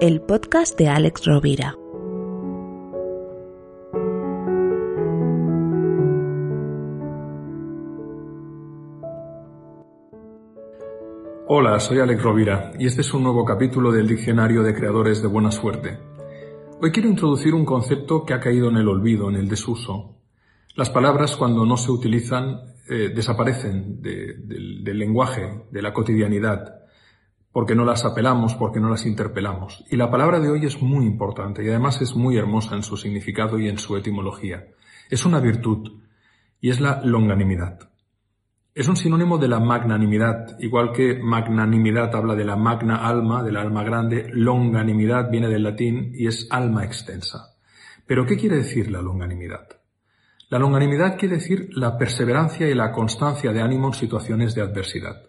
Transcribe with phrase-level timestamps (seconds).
[0.00, 1.74] El podcast de Alex Rovira.
[11.48, 15.26] Hola, soy Alex Rovira y este es un nuevo capítulo del Diccionario de Creadores de
[15.26, 15.98] Buena Suerte.
[16.80, 20.14] Hoy quiero introducir un concepto que ha caído en el olvido, en el desuso.
[20.76, 26.77] Las palabras cuando no se utilizan eh, desaparecen del lenguaje, de la cotidianidad
[27.52, 29.84] porque no las apelamos, porque no las interpelamos.
[29.90, 32.96] Y la palabra de hoy es muy importante y además es muy hermosa en su
[32.96, 34.66] significado y en su etimología.
[35.10, 36.00] Es una virtud
[36.60, 37.90] y es la longanimidad.
[38.74, 43.56] Es un sinónimo de la magnanimidad, igual que magnanimidad habla de la magna alma, del
[43.56, 47.56] alma grande, longanimidad viene del latín y es alma extensa.
[48.06, 49.66] Pero ¿qué quiere decir la longanimidad?
[50.48, 55.28] La longanimidad quiere decir la perseverancia y la constancia de ánimo en situaciones de adversidad.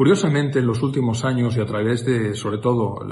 [0.00, 3.06] Curiosamente, en los últimos años y a través de, sobre todo,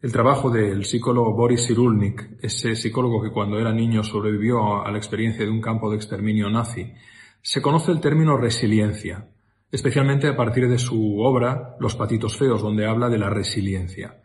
[0.00, 4.96] el trabajo del psicólogo Boris Cyrulnik, ese psicólogo que cuando era niño sobrevivió a la
[4.96, 6.94] experiencia de un campo de exterminio nazi,
[7.42, 9.28] se conoce el término resiliencia,
[9.70, 14.22] especialmente a partir de su obra Los patitos feos, donde habla de la resiliencia.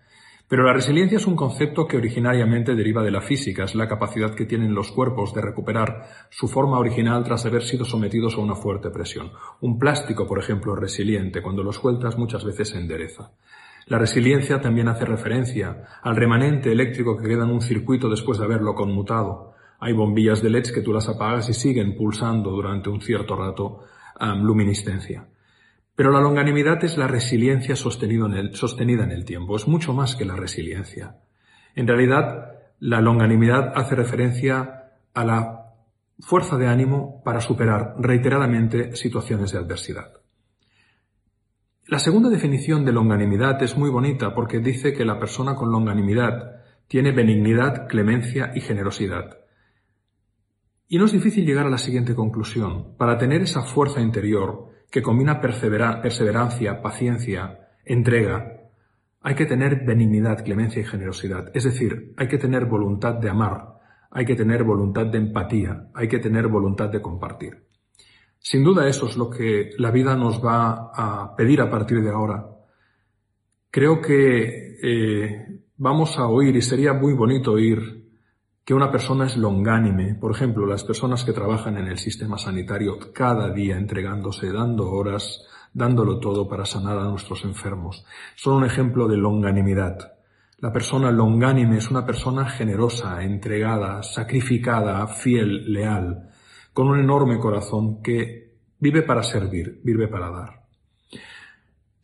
[0.54, 4.36] Pero la resiliencia es un concepto que originariamente deriva de la física, es la capacidad
[4.36, 8.54] que tienen los cuerpos de recuperar su forma original tras haber sido sometidos a una
[8.54, 9.32] fuerte presión.
[9.62, 13.32] Un plástico, por ejemplo, es resiliente, cuando lo sueltas muchas veces se endereza.
[13.88, 18.46] La resiliencia también hace referencia al remanente eléctrico que queda en un circuito después de
[18.46, 19.56] haberlo conmutado.
[19.80, 23.86] Hay bombillas de LEDs que tú las apagas y siguen pulsando durante un cierto rato
[24.22, 25.26] luminiscencia.
[25.96, 28.26] Pero la longanimidad es la resiliencia sostenida
[29.04, 31.18] en el tiempo, es mucho más que la resiliencia.
[31.76, 35.64] En realidad, la longanimidad hace referencia a la
[36.20, 40.14] fuerza de ánimo para superar reiteradamente situaciones de adversidad.
[41.86, 46.62] La segunda definición de longanimidad es muy bonita porque dice que la persona con longanimidad
[46.88, 49.38] tiene benignidad, clemencia y generosidad.
[50.88, 52.96] Y no es difícil llegar a la siguiente conclusión.
[52.98, 58.70] Para tener esa fuerza interior, que combina perseverancia, paciencia, entrega,
[59.22, 61.50] hay que tener benignidad, clemencia y generosidad.
[61.56, 63.80] Es decir, hay que tener voluntad de amar,
[64.12, 67.64] hay que tener voluntad de empatía, hay que tener voluntad de compartir.
[68.38, 72.12] Sin duda eso es lo que la vida nos va a pedir a partir de
[72.12, 72.46] ahora.
[73.72, 78.03] Creo que eh, vamos a oír, y sería muy bonito oír
[78.66, 80.16] que una persona es longánime.
[80.16, 85.46] Por ejemplo, las personas que trabajan en el sistema sanitario cada día entregándose, dando horas,
[85.74, 88.06] dándolo todo para sanar a nuestros enfermos.
[88.36, 90.14] Son un ejemplo de longanimidad.
[90.60, 96.30] La persona longánime es una persona generosa, entregada, sacrificada, fiel, leal,
[96.72, 100.64] con un enorme corazón que vive para servir, vive para dar.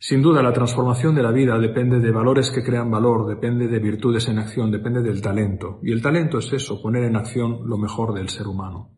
[0.02, 3.78] Sin duda, la transformación de la vida depende de valores que crean valor, depende de
[3.78, 5.78] virtudes en acción, depende del talento.
[5.82, 8.92] Y el talento es eso, poner en acción lo mejor del ser humano.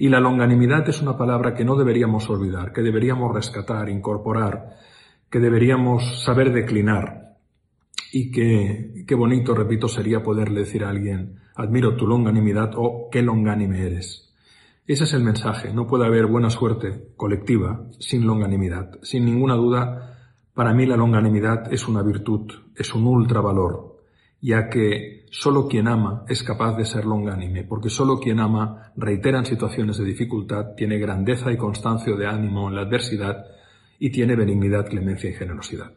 [0.00, 4.76] Y la longanimidad es una palabra que no deberíamos olvidar, que deberíamos rescatar, incorporar,
[5.30, 7.36] que deberíamos saber declinar.
[8.12, 13.22] Y que, qué bonito, repito, sería poderle decir a alguien, admiro tu longanimidad o qué
[13.22, 14.34] longánime eres.
[14.84, 15.72] Ese es el mensaje.
[15.72, 18.98] No puede haber buena suerte colectiva sin longanimidad.
[19.02, 20.10] Sin ninguna duda,
[20.60, 24.02] para mí la longanimidad es una virtud, es un ultravalor,
[24.42, 29.38] ya que solo quien ama es capaz de ser longánime, porque solo quien ama reitera
[29.38, 33.46] en situaciones de dificultad, tiene grandeza y constancia de ánimo en la adversidad
[33.98, 35.92] y tiene benignidad, clemencia y generosidad.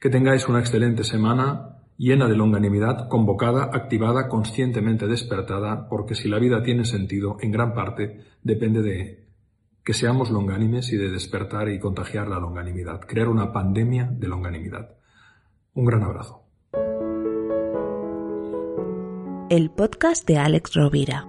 [0.00, 6.40] Que tengáis una excelente semana llena de longanimidad, convocada, activada, conscientemente despertada, porque si la
[6.40, 9.23] vida tiene sentido, en gran parte depende de
[9.84, 14.96] que seamos longánimes y de despertar y contagiar la longanimidad, crear una pandemia de longanimidad.
[15.74, 16.42] Un gran abrazo.
[19.50, 21.26] El podcast de Alex Rovira.